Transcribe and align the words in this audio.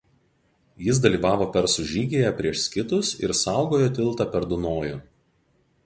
Jis 0.85 1.01
dalyvavo 1.03 1.47
persų 1.57 1.85
žygyje 1.91 2.33
prieš 2.41 2.63
skitus 2.65 3.13
ir 3.27 3.37
saugojo 3.45 3.95
tiltą 4.01 4.29
per 4.35 4.53
Dunojų. 4.55 4.99